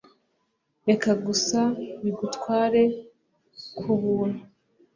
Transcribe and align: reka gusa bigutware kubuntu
reka 0.87 1.09
gusa 1.25 1.59
bigutware 2.01 2.83
kubuntu 3.77 4.41